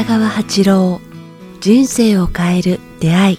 [0.00, 0.98] 北川八郎
[1.60, 3.38] 人生を変える出会い。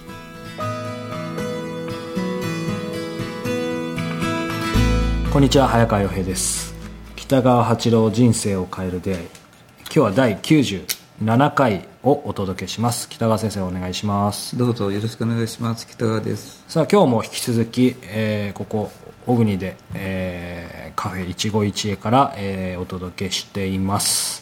[5.32, 6.72] こんにちは早川洋平です。
[7.16, 9.26] 北川八郎人生を変える出会い。
[9.26, 13.08] 今日は第97回をお届けします。
[13.08, 14.56] 北川先生お願いします。
[14.56, 15.84] どうぞよろしくお願いします。
[15.88, 16.62] 北川です。
[16.68, 18.92] さあ今日も引き続き、えーここ
[19.26, 24.41] 小国で、えーカフェ一期一会から、えーお届けしています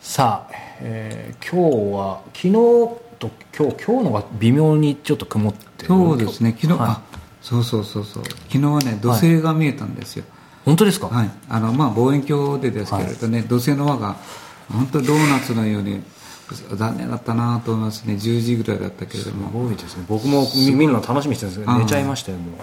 [0.00, 2.52] さあ、えー今日は昨日
[3.18, 5.88] と今日今日のが微妙にちょっと曇ってる。
[5.88, 6.56] そうですね。
[6.58, 6.88] 昨日、はい。
[6.88, 7.02] あ
[7.42, 8.24] そうそうそうそう。
[8.24, 10.24] 昨日はね土星が見えたんですよ。
[10.64, 14.16] 本当ですか、はい、あのまあ望遠鏡でですけれどね、土星の輪が
[14.72, 16.02] 本当ドーナツのように
[16.54, 18.14] 残念だったなと思いますね。
[18.14, 19.48] 10時ぐらいだったけれどすも。
[19.50, 20.04] ごいですね。
[20.08, 22.54] 僕も見見るの楽しみにしてるんですけど寝ちゃいましたよもう。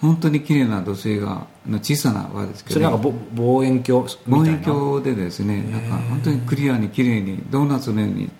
[0.00, 4.08] 本当に綺麗な土星がの小さな輪ですけど、それなんかぼ望遠鏡？
[4.26, 5.62] み望遠鏡でですね。
[5.62, 5.78] な。
[5.78, 8.30] んか本当にクリアに綺麗にドーナツのように、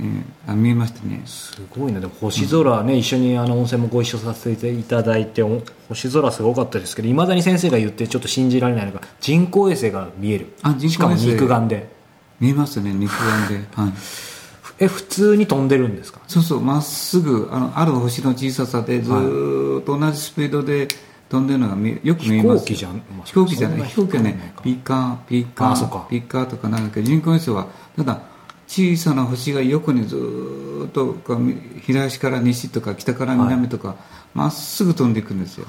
[0.00, 1.22] えーあ見えましたね。
[1.24, 2.00] すごいね。
[2.00, 10.52] でも星空ね、一緒にあの温泉もご一緒させていただいてお星空すごかったですけどいまだに先生が言ってちょっと信じられないのが人工衛星が見える。
[10.62, 10.90] あ人工衛星。
[10.90, 11.95] しかも肉眼で
[12.40, 13.92] 見えますね肉眼で、 はい。
[14.78, 16.20] え普通に飛んでるんですか？
[16.26, 20.88] そうそうまっすぐあのある星の小ささでずーっと同じスピードで
[21.30, 22.66] 飛んでるのがよく見えます。
[22.66, 23.82] 飛行機じゃんまあ飛行機じゃない。
[23.88, 28.20] 飛行機はねピーカーピーカーピーカーとかなんか人工衛星はただ
[28.68, 31.16] 小さな星が横にずーっと
[31.82, 33.96] 東から西とか北から南とか
[34.34, 35.66] ま、っすぐ飛んでいくんですよ。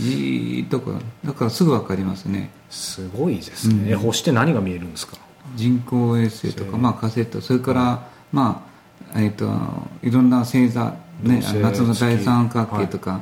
[0.00, 2.50] じーっとこうだからすぐ分かりますね。
[2.70, 5.16] すごいですね、え星って何が見えるんですか？
[5.54, 8.66] 人工衛星とか、まあ、カセットそれから、ま
[9.14, 9.46] あえー、と
[10.02, 13.20] いろんな星座、ね、夏の大三角形とか、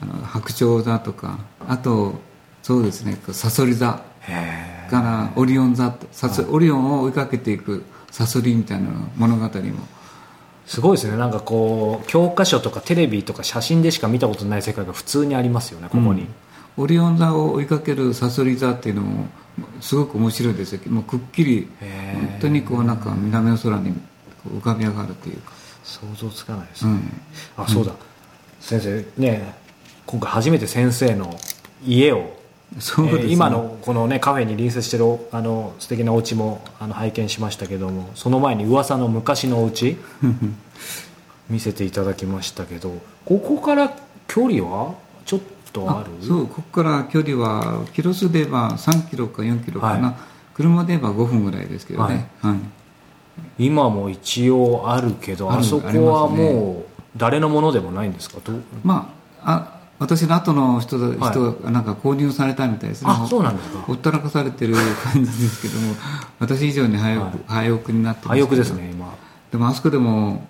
[0.00, 2.14] あの白鳥座とかあと
[2.62, 4.02] そうですねサソリ座
[4.90, 9.98] からオリオン座とサソオリオンを追いかけていくサソリみたいな物語も。
[10.66, 11.16] すごいですね。
[11.16, 16.26] なんかこう教科書とかテレビとか写真でしか見たことない世界が普通にありますよねここに、
[16.78, 19.26] オリオン座を追いかけるサソリ座っていうのも
[19.80, 20.80] すごく面白いですよ。
[20.86, 23.92] もうくっきり本当にこうなんか南の空に
[24.46, 25.58] 浮かび上がるというか。
[25.88, 26.94] 想像つかないですね、う
[27.60, 27.64] ん。
[27.64, 27.92] あそうだ、
[28.60, 29.54] 先生ね
[30.06, 31.34] 今回初めて先生の
[31.84, 32.36] 家を
[32.78, 33.22] そうですね。
[33.22, 39.96] えー今のこのねカフェに隣接してるあの素敵なお家もあの拝見しましたけどもその前に噂の昔のお家
[41.48, 43.96] 見せていただきましたけどここから
[44.26, 44.94] 距離は
[45.24, 45.46] ちょっと
[45.86, 46.26] ある？
[46.26, 50.16] そうここから距離はキロ数で言えば3キロか4キロかな、はい。
[50.54, 52.52] 車で言えば5分ぐらいですけどね、は
[53.58, 53.66] い。
[53.66, 58.38] 今も一応あるけどあそこはもう誰のものでもないんですか？
[58.82, 59.12] ま
[59.42, 61.18] ああ私の後の人,、はい。
[61.30, 63.10] 人がなんか購入されたみたいですね。
[63.12, 63.80] あそうなんですか。
[63.80, 64.74] ほったらかされてる
[65.12, 65.94] 感じですけども
[66.38, 67.32] 私以上に廃屋,、はい。
[67.46, 69.12] 廃屋になってます廃屋けどですね今。
[69.50, 70.46] でもあそこでも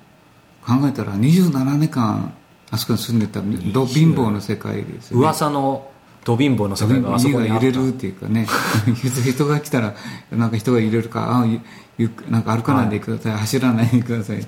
[0.67, 2.33] 考えたら27年間
[2.71, 3.41] あそこに住んでた
[3.73, 5.23] ど貧乏の世界ですよね。
[5.23, 5.91] 噂の
[6.25, 8.47] ど貧乏の世界があそ家こに揺れるっていうかね。
[8.95, 9.95] 人が来たら
[10.31, 11.61] なんか人が揺れるからあゆ
[11.97, 14.47] ゆなんか歩かないでください、走らないでください。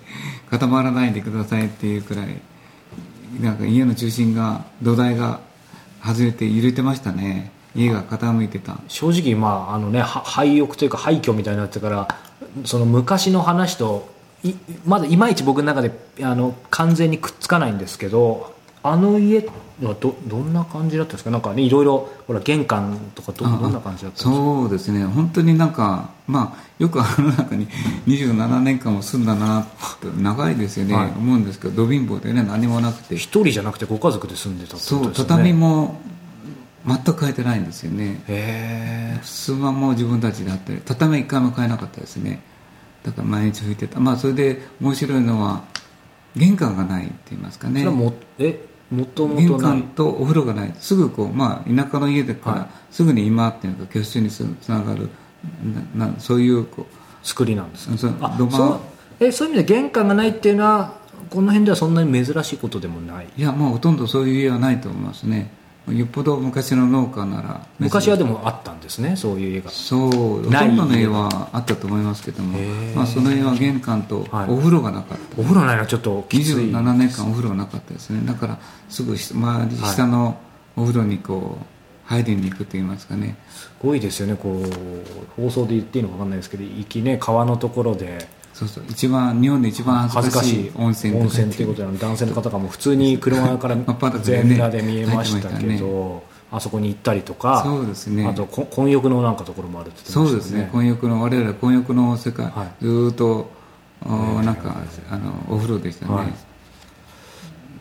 [0.51, 2.41] 固まらないでくださいっていうくらい
[3.41, 5.41] なんか家の中心が土台が
[6.05, 7.53] 外れて揺れてましたね。
[7.75, 8.77] 家が傾いてた。
[8.89, 12.09] 正直まああのねは廃屋というか廃墟みたいになってから
[12.65, 14.20] その昔の話とい
[14.87, 15.93] まだいまいち僕の中で
[16.23, 19.47] あの完全にくっつかないんですけどあの家
[19.83, 21.31] はどどんな感じだったんですか？
[21.31, 24.31] なんかねいろいろほら玄関とかどあどんな感じだったんですか？
[24.31, 25.05] そうですね。
[25.05, 27.69] 本当になんかまあよくあの中に
[28.07, 29.65] 27年間も住んだなっ
[30.01, 31.11] て長いですよね、はい。
[31.11, 33.17] 思うんですけどど貧乏でね何もなくて。
[33.17, 35.29] 一人じゃなくてご家族で住んでたってこそうとですよね。
[35.29, 36.01] 畳も
[36.87, 38.23] 全く変えてないんですよね。
[38.29, 42.43] へえ襖も自分たちであったり畳は一回も変えなかったですね
[43.05, 44.01] だから毎日拭いてた。
[44.01, 45.65] まあそれで面白いのは
[46.37, 47.81] 玄関がないって言いますかね。
[47.81, 49.81] それはもえもとも玄とない。
[49.81, 50.75] 関とお風呂がない。
[50.79, 52.69] すぐこうまあ田舎の家だから、はい。
[52.91, 55.09] すぐに今っていうか居室につつながる。
[55.97, 56.87] ななそういうこ
[57.23, 57.95] 作りなんですか？
[57.95, 58.81] うそうあそう
[59.21, 63.29] えそういう意味で玄関がないっていうのはこの辺ではそんなに珍しいことでもない。
[63.37, 65.51] いやもうほとんどそういう家はないと思いますね
[65.89, 69.71] よっぽど昔の農家なら昔はでもあったんですねそういう家が。
[69.71, 70.11] そう
[70.45, 72.59] ほとんどの家はあったと思いますけども
[72.95, 74.51] まあ、その家は玄関とはい。
[74.51, 76.55] お風呂がなかった、お風呂ないのはちょっときつい。
[76.55, 78.21] 27年間お風呂がなかったですね。
[78.27, 80.39] だからすぐし周りはい下の
[80.77, 81.65] お風呂にこう
[82.07, 83.37] 入りに行くと言いますかね。
[83.51, 88.85] すごいですよねこう放送で言っていいのか分かんないですけど行きね川のところでそうそう。
[88.89, 91.69] 一番日本で一番恥ずかしい温泉温泉っていう。
[91.69, 93.77] ことで男性の方がもう普通に車から
[94.23, 98.27] 全裸で見えましたけど、あそこに行ったりとかそうですね。
[98.27, 100.69] あとこ混浴のなんかところもあるって言ってましたそうですね。
[100.73, 102.85] 混浴の我々は混浴の世界、はい。
[102.85, 103.51] ずーっと
[104.05, 104.09] お
[104.43, 104.77] なんか
[105.11, 106.33] あのお風呂でしたね、はい。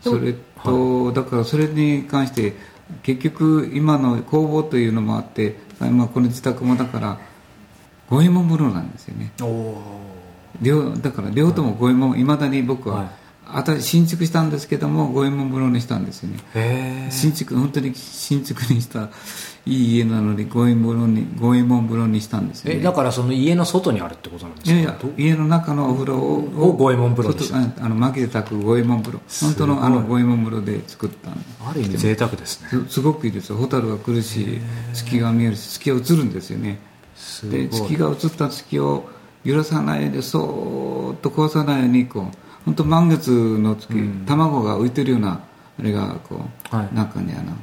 [0.02, 0.34] それ
[0.64, 2.54] と、だからそれに関して
[3.02, 7.18] 結局今の工房というのもあって今この自宅もだから
[8.08, 9.32] 五右衛門風呂なんですよね。
[9.40, 9.82] おお
[10.60, 13.10] 両だから両とも五右衛門いまだに僕は、はい。
[13.52, 17.08] あた新築したんですけども五右衛門風呂にしたんですよね。
[17.10, 19.08] 新築本当に新築にした
[19.66, 24.72] いい家なのに五右衛門風呂に五右衛門風呂にしたんですよ、ね、えだからその家の外にあるってことなんですか？
[24.72, 26.36] いやいや家の中のお風呂を
[26.68, 27.60] を五右衛門風呂にした。
[27.60, 29.20] 外ああの薪で炊く五右衛門風呂。
[29.40, 31.30] 本当のあの五右衛門風呂で作った
[31.68, 32.68] ある意味贅沢ですね。
[32.68, 33.56] すすごくいいですよ。
[33.56, 34.60] 蛍が来るし
[34.94, 36.78] 月が見えるし月が映るんですよね。
[37.50, 39.10] で月が映った月を
[39.44, 43.94] 揺らさないでそーっと壊さないようにこう本当満月の月、
[44.26, 45.40] 卵が浮いてるような
[45.78, 46.94] あれがこう、はい。
[46.94, 47.54] 中にあの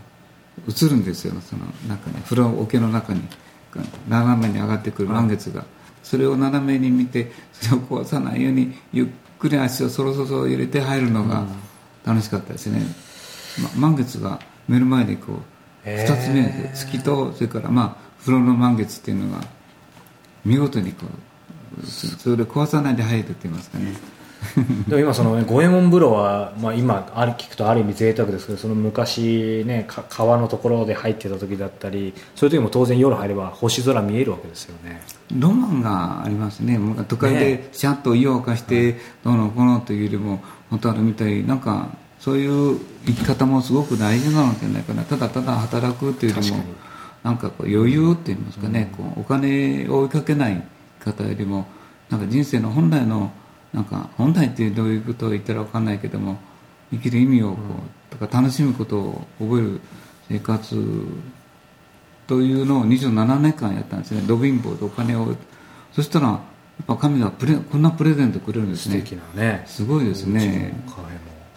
[0.68, 2.16] 映るんですよその中に。
[2.24, 3.22] 風呂桶の中に。
[4.10, 5.66] 斜めに上がってくる満月が、
[6.02, 9.08] それを斜めに見てそれを壊さないようにゆっ
[9.38, 11.46] くり足をそろそろ入れて入るのが
[12.06, 12.82] 楽しかったですね、
[13.76, 16.08] ま、満月が目の前でこうへー。
[16.08, 19.44] 2つ目で月とそれからまあ風呂の満月っていうのが
[20.46, 21.10] 見事にこう
[21.86, 23.94] そそれで壊さないで入るって言いますかね。
[24.88, 35.02] でも今そのね五右衛門風呂は、まあ、今ある聞くとある意味贅沢ですけどその昔ねか川のところで入ってた時だったりそういう時も当然夜入れば星空見えるわけですよね。
[35.36, 36.80] ロマンがありますね。
[37.08, 37.40] 都会ね。
[37.40, 41.46] でシャッと湯を沸かしてどうのこうのというよりも本当あるみたい。
[41.46, 41.90] なんか
[42.20, 45.04] そういう生き方もすごく大事なのじゃないかな。
[45.04, 46.64] ただただ働くというよりも
[47.24, 50.64] なんかこう余裕って言いますかね、こうお金を追いかけない
[51.14, 51.68] 方よりも
[52.10, 53.32] なんか人生の本来の
[53.74, 56.38] なんか本来ってどういうことを言ったら分かんないけども
[56.92, 57.58] 生きる意味をこ
[58.12, 59.82] う、とか楽しむことを覚える
[60.30, 61.06] 生活
[62.28, 64.22] というのを27年間やったんですね。
[64.22, 65.36] ド貧乏でお金を
[65.94, 66.36] そしたらや
[66.84, 69.00] っぱ神がプレこんなプレゼントくれるんですね。
[69.00, 69.64] 素敵なね。
[69.66, 70.74] すごいですね。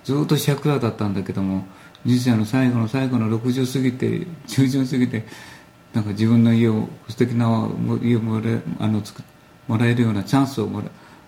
[0.05, 1.67] ずっと借家だったんだけども
[2.05, 5.25] 人生の最後の最後の60過ぎて中旬過ぎて
[5.93, 7.69] なんか自分の家を素敵な
[8.03, 9.23] 家をもらえあのつく
[9.71, 10.87] もらえるようなチャンスをもら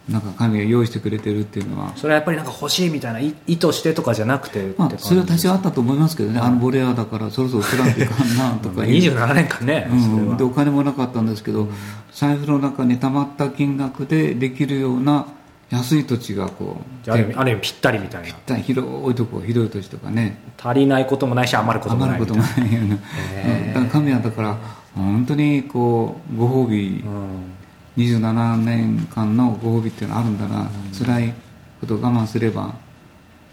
[0.08, 8.84] なんか神が用意してくれてるっていうのは、それはやっぱりなんか欲しいみたいない意図してとかじゃなくてまあ、それは多少あったと思いますけどね、あのボレアだからそろそろ作らんといかんなとか。
[8.84, 9.94] いう27年間ね、う
[10.34, 11.68] ん、でお金もなかったんですけど、
[12.12, 15.28] 財布の中に溜まった金額でできるような
[15.70, 18.56] 安い土地がこうあある意味ある意味ぴったりみたいな。
[18.56, 20.38] 広いとこ広い土地とかね。
[20.58, 23.68] 足りないこともないし余ることもない余ることもないような、うん。
[23.68, 24.58] だから神はだから
[24.96, 27.61] 本当にこうご褒美、うん
[27.96, 31.34] 27年間のご褒美っていうのはあるんだな、辛い
[31.80, 32.74] ことを我慢すれば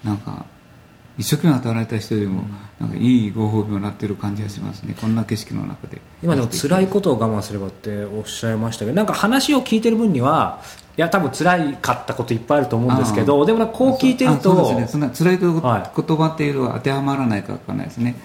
[0.03, 0.45] なんか
[1.17, 2.43] 一生懸命働いた人よりも、
[2.79, 4.95] なんかいいご褒美をなってる感じがしますね。
[4.99, 5.99] こんな景色の中で。
[6.23, 10.61] 今でも辛いことを我慢すればっておっしゃいましたけどなんか話を聞いてる分には
[10.97, 14.87] いや多分辛いかったこといっぱいあると思うんですけどでもこう聞いてるあそうとですね。
[14.87, 16.01] そんな辛いことはい。
[16.01, 18.15] 言葉っていうのは当てはまらないかわかんないですね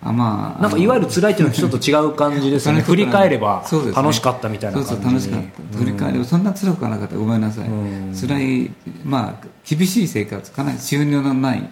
[0.00, 2.82] あまあなんかいわゆる辛いっていうのはちょっと違う感じですよね。
[2.86, 3.64] 振り返れば
[3.94, 5.40] 楽しかったみたいな感じそうそう楽しかっ
[5.72, 5.78] た。
[5.78, 7.16] 振り返ればそんな辛くはなかった。
[7.16, 7.68] ごめんなさい。
[7.68, 8.14] うん。
[8.14, 8.70] 辛い
[9.04, 11.68] まあ厳しい生活かなり収入のない。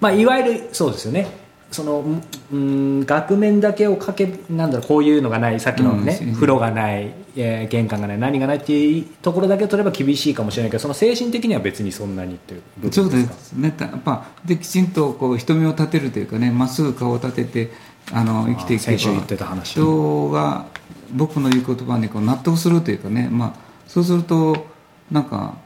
[0.00, 1.26] まあ、いわゆるそうですよね
[1.70, 2.04] その
[2.52, 5.60] うん額面だけをかけなんだろうこういうのがない。
[5.60, 8.18] さっきのね、うん風呂がない、えー玄関がない。
[8.18, 13.74] 何がないっていうところだけ取れば厳しいかもしれないけどその精神的には別にそんなにっていう部分そうかですね。
[13.78, 17.72] やっぱできちんとこう瞳を立てるというかねまっすぐ顔を立てて
[18.12, 20.66] あの生きていけば言ってた話人が
[21.12, 23.54] 僕の言う言葉にこう納得するというかね、まあ、
[23.86, 24.66] そうすると
[25.10, 25.56] なんか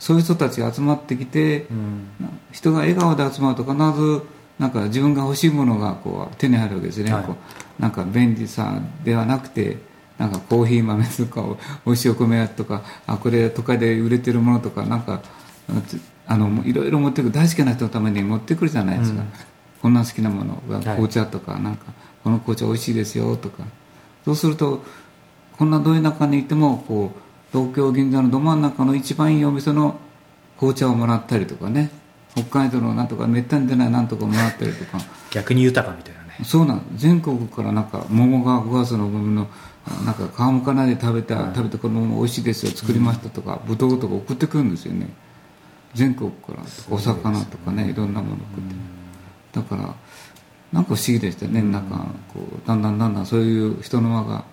[0.00, 2.08] そういう人たちが集まってきて、うん。
[2.52, 4.22] 人が笑顔で集まると必ず
[4.60, 7.24] なんか自分が欲しいものがこう手に入るわけですね、はい。
[7.24, 7.34] こ
[7.78, 9.78] うなんか便利さではなくて
[10.18, 11.42] なんかコーヒー豆とか
[11.86, 15.22] 美味しいお米とかあこれ都会で売れてるものとかなんか
[16.26, 17.32] あのいろいろ持ってくる。
[17.32, 19.28] 大好きな人のために持ってくるじゃないですか、うん。
[19.80, 20.84] こんな好きなものがはい。
[20.84, 21.86] 紅茶とかなんか、
[22.22, 23.64] この紅茶美味しいですよとか。
[24.26, 24.84] そうすると
[25.56, 29.98] こんなど田舎にいてもこう東京銀座のど真ん中の一番いいお店の
[30.58, 31.90] 紅茶をもらったりとかね
[32.34, 34.98] 北海道のなんとかめったに出ないなんとかもらったりとか。
[35.30, 36.38] 逆に豊かみたいなね。
[36.44, 36.82] そうなん。
[36.94, 39.48] 全国からなんか桃が5月の桃の
[39.86, 45.08] あなんか皮むかないで食べた、食べたこの桃美味しいですよ作りましたとか、ぶどうとか送ってくるんですよね。
[45.94, 46.62] 全国から。
[46.90, 48.74] お魚とかねいろんなもの送って。
[49.52, 49.94] だから
[50.72, 54.44] なんか不思議でしたね、なんかこうだんだんだんだんそういう人の輪が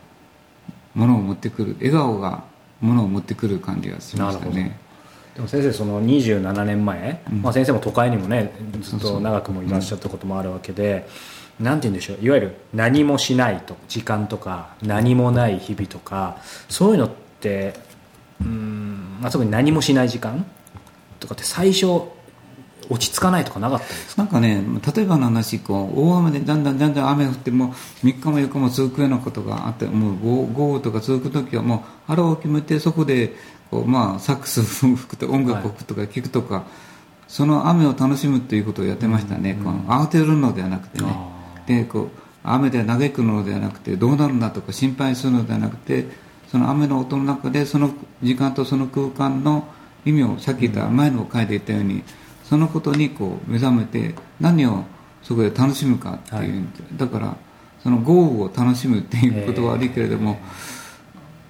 [0.95, 2.43] 物を持ってくる笑顔が
[2.81, 4.79] 物を持ってくる感じがしましたね
[5.37, 7.41] でも先生その27年前、うん。
[7.43, 8.51] まあ、先生も都会にもね
[8.81, 11.07] ずっと長くもいらっしゃったこともあるわけで、
[11.59, 16.37] なんて言うんでしょういわゆる何もしないと時間とか何もない日々とか
[16.69, 17.73] そういうのって
[18.41, 20.45] うん、まあ、特に何もしない時間
[21.19, 22.01] とかって最初
[22.89, 24.21] 落ち着かないとかなかったんですか？
[24.23, 24.63] なんかね
[24.95, 33.33] 例えばの話こう大雨でだんだんだんだん雨降っても3日も4日も続くようなことがあってもう豪豪雨とか続く時はもう腹を決めてそこで
[33.69, 36.63] こう、まあ、サックス吹くと音楽を吹くとか聴くとか、
[37.27, 41.13] その雨を楽しむということをやってましたね、こう慌てるのではなくてね。
[41.65, 42.09] でこう
[42.43, 46.05] 雨で嘆くのではなくてどうなるんだとか心配するのではなくて
[46.49, 47.91] その雨の音の中でその
[48.23, 49.67] 時間とその空間の
[50.05, 52.03] 意味をさっき言った前の回で言ったように
[52.49, 54.83] そのことにこう目覚めて何を
[55.21, 56.63] そこで楽しむかっていう、はい。
[56.95, 57.37] だから
[57.83, 60.39] その豪雨を楽しむっていうことは悪いけれども、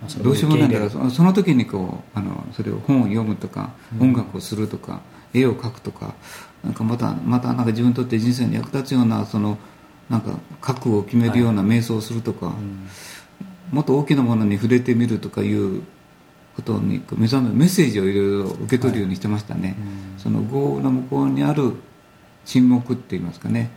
[0.01, 5.01] まあそれどうしようもないんだからそその時にこうあのそれを本を読むとか、音楽をするとか
[5.34, 6.16] 絵を描くとか
[6.63, 9.58] なんかまたまたなんか自分にとって人生に役立つようなその
[10.10, 12.54] なんか覚悟を決めるような瞑想をするとか、
[13.72, 15.84] もっと大きなものに触れてみるとかいう
[16.58, 19.78] ことに目覚めメッセージをいろいろ受け取るようにしてましたね、
[20.18, 21.74] その豪雨の向こうにある
[22.46, 23.70] 沈黙って言いますかね。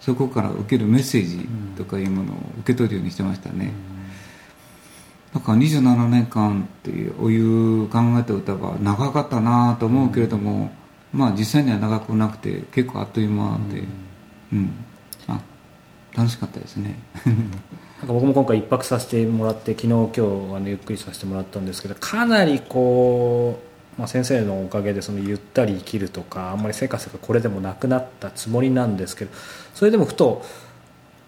[0.00, 3.72] そこから受けるメッセージとかいうものを受け取るようにしてましたね、
[5.34, 10.70] だから27年間っていうお湯考えた歌は長かったなと思うけれども、
[11.12, 13.84] まあ実際には長くなくて結構あっという間で
[14.52, 14.70] うん、
[15.26, 15.40] あ
[16.16, 16.98] 楽しかったですね
[17.98, 20.20] なんか僕も今回一泊させてもらって昨日今日
[20.52, 23.58] は、ね、ゆっくりさせてもらったんですけどかなりこ
[23.96, 29.34] う、まあ、先生のおかげでそのゆったり生きるとかあんまりせかせかこれでもなくなったつもりなんですけど
[29.74, 30.44] それでもふと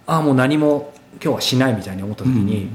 [0.06, 2.68] ああもう何も今日はしないみたいに思った時に、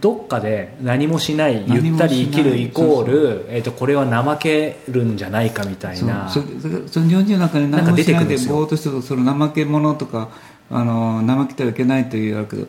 [0.00, 6.28] どっかで何もしないゆったり生きるイコール、えー、とこれは怠けるんじゃないかみたいな。
[6.28, 6.44] そう
[6.86, 10.28] その日本人の中に何もしないでぼーっとしてるとその怠け者とか
[10.70, 12.68] あの怠けてはいけないというあるけど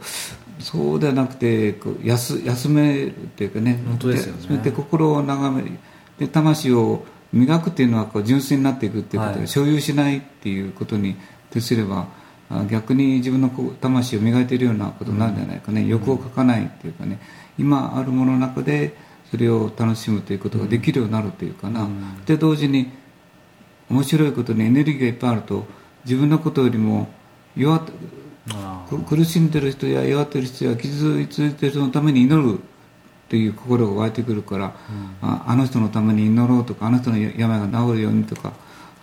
[0.59, 4.41] そうではなくてこう休休めるっていうかね本当ですよね。
[4.41, 5.77] それで心を眺める
[6.17, 9.47] で魂を磨くっていうのはこう純粋になっていくっていうことで、はい。
[9.47, 11.15] 所有しないっていうことに
[11.49, 12.07] 徹すれば
[12.49, 13.49] あ逆に自分の
[13.79, 17.19] 魂を磨いているようなことになるんじゃないかね、欲をかかないっていうかね。
[17.57, 18.95] 今あるものの中で
[19.29, 21.87] それを楽しむということができるようになるというかな、
[22.25, 22.91] で同時に
[23.89, 25.65] 面白いことにエネルギーがいっぱいあると
[26.05, 27.07] 自分のことよりも
[27.55, 27.85] 弱
[28.97, 32.59] 苦しんでる人や弱ってる人や傷ついてる人のために祈る
[33.29, 34.75] という心が湧いてくるから、
[35.21, 38.53] ああの人のために祈ろうとかあの人の病が治るようにとか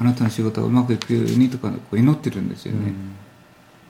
[0.00, 2.93] あなたの仕事がうまくいくようにとかこう祈ってるんですよね、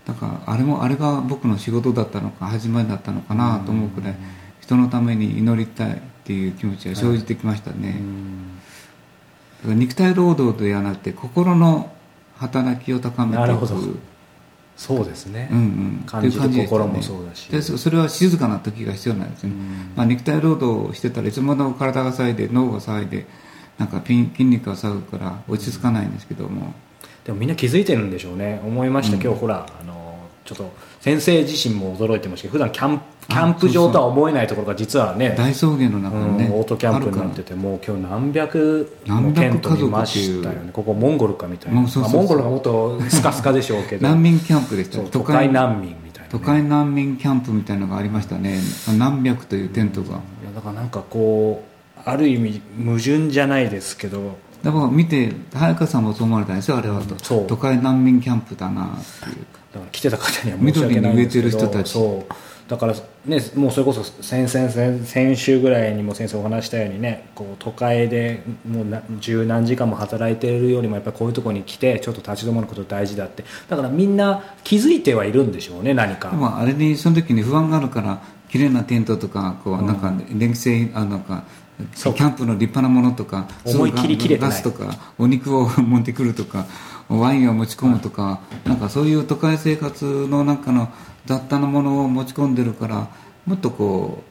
[0.04, 4.16] だからあれもあれが僕の仕事だったのか始まりだったのかなと思うくらい
[4.60, 8.00] 人のために祈りたいっていう気持ちが生じてきましたね、
[9.60, 11.90] だから肉体労働ではなくて心の
[12.36, 13.46] 働きを高めていく。
[13.46, 14.15] なるほど
[14.76, 17.47] そうですね、うんうん、感じる心もそうだし。
[17.49, 19.52] でそそれは静かな時が必要なんですね、
[19.97, 23.26] まあ、肉体労働をしてたらいつも体が騒いで脳が騒いで
[23.78, 26.75] なんかピン筋肉が騒ぐから落ち着かないんですけども、
[27.25, 28.61] でもみんな気づいてるんでしょうね。
[28.64, 30.05] 思いました、今日ほらあの
[30.46, 40.70] ちょっと先生自身も驚いてましたけど普段キャンキャンプ場とは思えないところが実はね大草原の中にね、うん、オートキャンプになっててもう今日何百のテントにいましたよね。
[40.72, 41.80] ここモンゴルかみたいな。
[41.80, 44.06] まあモンゴルがもっとスカスカでしょうけど。
[44.06, 48.60] 難民キャンプでした都会難民みたいなね、都会難民キャンプみたいなのがありましたね。
[48.96, 50.18] 何百というテントが、いや
[50.54, 54.36] だからなんかこうある意味矛盾じゃないですけど。
[54.62, 57.46] だから見て早川さんもそう思われたんですよあれはと、そう。
[57.46, 58.88] 都会難民キャンプだなっ
[59.22, 59.46] ていう
[59.76, 61.92] だから来てた方には申し訳ないんですけど緑に植えてる人たち。
[61.92, 62.35] そう。
[62.68, 62.95] だから
[63.26, 73.45] ねもうそれこそ先々先先週ぐらいにも先生お話したようにねこう都会でもうな十何時間も働いているよりもやっぱりこういうところに来てちょっと立ち止まること大事だって。
[73.68, 76.30] だからみんな気づいてはいるんでしょうね何か。
[76.30, 81.45] でもあれにその時に不安があるから綺麗なテントとかこうなんか電気製あなんか
[81.95, 84.50] キャンプの立派なものとか思い切り切れてない。
[84.50, 86.66] ガスとかお肉を持ってくるとか
[87.08, 90.92] ワインを持ち込むとかなんかそういう都会生活の中の
[91.26, 93.08] 雑多なものを持ち込んでるから
[93.46, 94.22] もっとこ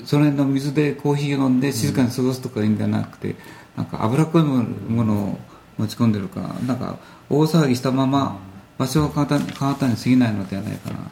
[0.00, 3.34] うそれの水でコーヒーを飲んで静かに過ごすとかいいんじゃなくて
[3.76, 5.38] なんか脂っこいものを
[5.76, 8.38] 持ち込んでるからなんか大騒ぎしたまま
[8.78, 11.10] 場所が変わったに過ぎないのではないかな。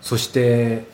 [0.00, 0.86] そして、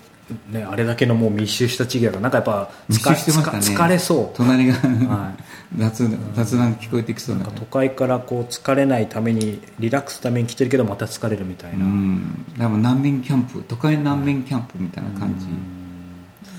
[0.50, 3.58] ね、あれだけのもう密集した地域だからなんかやっぱ密集してましたね。
[3.58, 4.36] 疲れそう。
[4.36, 5.34] 隣が、は
[5.76, 12.44] 雑雑談聞こえてきそうな都会からこう疲れないためにリラックスために来てるけどまた疲れるみたいな、うん。
[12.58, 15.46] でも難民キャンプ都会難民キャンプみたいな感じ、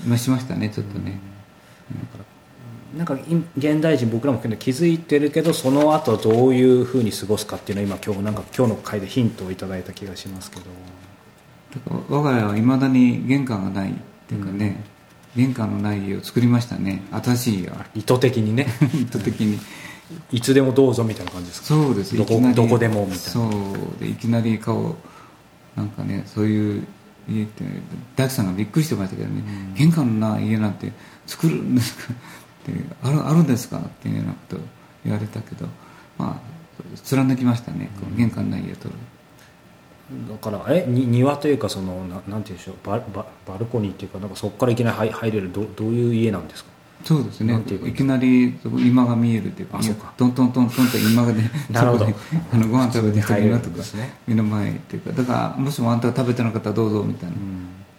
[0.08, 1.20] まあしましたねちょっとね、
[2.96, 3.20] なんかい
[3.56, 10.64] 現代人僕らも含めて気づいてるけどその後どういうふうに過ごすかっていうのは今今日なんか今日の回でヒントをいただいた気がしますけど
[12.08, 13.94] 我が家はいまだに玄関がないっ
[14.28, 14.84] ていうかね、
[15.36, 17.02] 玄関のない家を作りましたね。
[17.10, 18.66] 新しい家を意図的にね。
[18.94, 19.58] 意図的に。
[20.30, 21.66] いつでもどうぞみたいな感じですか？
[21.68, 22.16] そうです。
[22.16, 23.16] どこどこでもみたいな。
[23.16, 23.50] そう。
[23.98, 24.94] でいきなり顔
[25.74, 26.86] なんかねそういう
[27.28, 27.64] 家って
[28.14, 29.42] 大工さんがびっくりしてましたけどね、
[29.74, 30.92] 玄関のない家なんて
[31.26, 32.12] 作るんですか？
[32.12, 32.16] っ
[32.66, 33.78] てあるあるんですか？
[33.78, 34.60] っていうようなことを
[35.04, 35.66] 言われたけど
[36.18, 36.52] まあ
[37.04, 38.98] 貫きましたね、こう玄関のない家を取る
[40.30, 46.72] だからえに庭というかそのななんていうんでしょうバババルコニーっていうかなんかそこからいきなり入入れるどどういう家なんですか？
[47.04, 47.60] そうですね。
[47.84, 49.80] いいきなり今が見えるっていうか
[50.16, 52.06] トントントントンと今がねなるほど。
[52.52, 53.76] あのご飯食べてるるなとか
[54.26, 55.10] 目の前っていうか。
[55.12, 57.36] だからもしもあんたが食べてなかったらどうぞみたいな、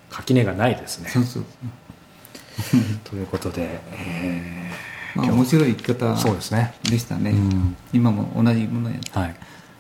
[0.09, 1.09] 垣根がないですね。
[1.09, 1.43] そうそう
[3.03, 4.71] ということで、え
[5.15, 6.73] まあ面白い生き方ーそうですね。
[6.83, 7.75] でしたね、うん。
[7.91, 9.27] 今も同じものやはい、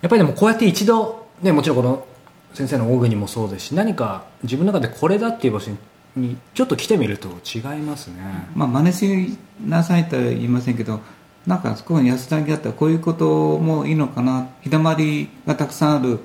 [0.01, 2.05] やっぱりでもこうやって一度、ね、もちろんこの
[2.53, 5.71] 先生の大国もそうですし何か自分の中でこれだっていう場所
[6.15, 8.21] にちょっと来てみると違いますね、
[8.55, 10.99] まあ真似しなさいとは言いませんけど
[11.47, 16.19] なんかそこに安らぎがあったらこういうこともいいのかな日だまりがたくさんある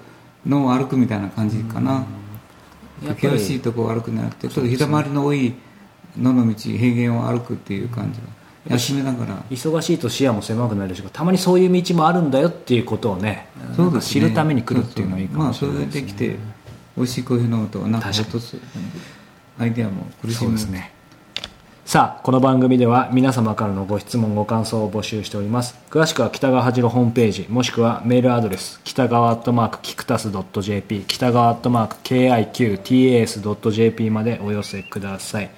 [0.47, 2.07] のを歩くみたいな感じかな。
[3.03, 5.55] 険しいとこを歩くんじゃなくてちょっと日だまりの多い
[6.17, 8.27] 野の道平原を歩くっていう感じが
[8.69, 14.13] 休めながら忙しいと視野も狭くなるしたまにそういう道もあるんだよっていうことをねそうですね。
[14.13, 16.37] 知るために来るっていうのはいいかもしれないそうそうまあそれできて
[16.97, 18.11] 美味しいコーヒー飲むとなんか
[19.59, 20.93] アイデアも苦しですね。
[21.85, 25.75] さあこの番組では皆様からのご質問ご感想を募集しております。
[25.89, 35.49] 詳しくは北川八郎ホームページもしくはメールアドレス北川アットマークキクタス .jp 北川アットマーク KIQTAS.jp までお寄せください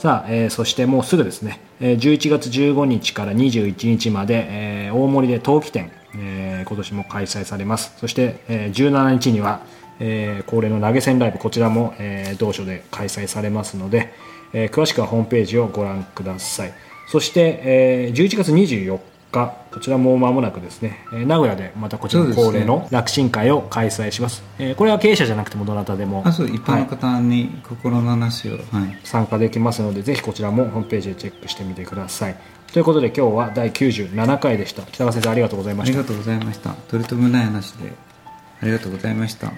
[0.00, 4.46] さあ、えーそしてもうすぐですね、えー11月15日から21日まで、
[4.86, 7.92] えー大森で陶器店、えー今年も開催されます。
[7.98, 9.60] そして、えー17日には、
[9.98, 14.14] えー恒例の投げ銭ライブこちらも、えー同所で開催されますので、
[14.54, 16.72] えー詳しくはホームページをご覧ください。
[17.06, 28.62] そして、えー11月24日日こちらも間もなくですね、えー名古屋でまたこちらの恒例の楽神会を開催します、えーこれは経営者じゃなくてもどなたでもあそう一般の方に心の話を、はい。
[29.04, 32.36] 参加できますのでぜひこちらもホームページでチェックしてみてください。
[32.72, 34.82] ということで今日は第97回でした。
[34.82, 35.98] 北川先生ありがとうございました。
[35.98, 36.70] ありがとうございました。
[36.88, 37.92] 取りない話で
[38.62, 39.52] ありがとうございました